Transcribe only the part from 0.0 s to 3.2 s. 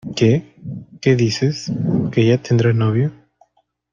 ¿Qué? ¿Qué dices? que ya tendrá novio.